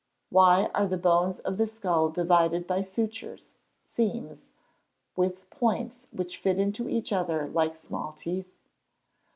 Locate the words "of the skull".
1.41-2.09